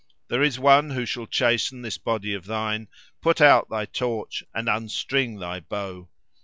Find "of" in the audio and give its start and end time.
2.33-2.45